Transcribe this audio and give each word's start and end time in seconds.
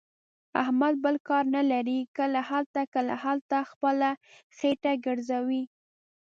احمد 0.61 0.93
بل 1.03 1.15
کار 1.27 1.43
نه 1.55 1.61
لري. 1.71 1.99
کله 2.17 2.39
هلته، 2.49 2.81
کله 2.93 3.15
هلته، 3.23 3.57
خپله 3.71 4.09
خېټه 4.57 4.91
ګرځوي. 5.05 5.63